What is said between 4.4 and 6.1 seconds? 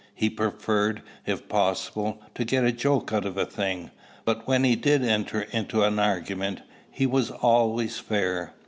when he did enter into an